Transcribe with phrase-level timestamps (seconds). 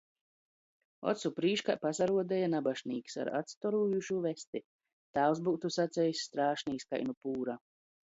[1.09, 4.61] Ocu prīškā pasaruodeja nabašnīks ar atstorojūšū vesti,
[5.19, 7.57] tāvs byutu sacejs– strāšnīs kai nu pūra.